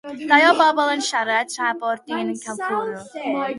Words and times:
Dau 0.29 0.45
o 0.45 0.55
bobl 0.61 0.89
yn 0.93 1.03
siarad, 1.09 1.53
tra 1.57 1.69
bo'r 1.83 2.03
dyn 2.09 2.35
yn 2.35 2.43
cael 2.49 2.67
cwrw. 2.67 3.41